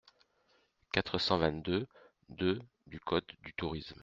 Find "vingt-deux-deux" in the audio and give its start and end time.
1.37-2.59